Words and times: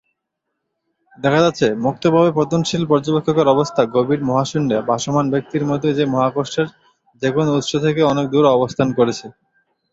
দেখা 1.17 1.39
যাচ্ছে, 1.45 1.67
মুক্তভাবে 1.85 2.29
পতনশীল 2.37 2.83
পর্যবেক্ষকের 2.91 3.47
অবস্থা 3.47 3.81
গভীর 3.95 4.21
মহাশূন্যে 4.29 4.77
ভাসমান 4.89 5.25
ব্যক্তির 5.33 5.63
মতই 5.69 5.97
যে 5.99 6.05
মহাকর্ষের 6.13 6.67
যেকোন 7.21 7.45
উৎস 7.51 7.71
থেকে 7.85 8.01
অনেক 8.11 8.25
দূরে 8.33 8.49
অবস্থান 8.51 8.87
করেছে। 8.97 9.25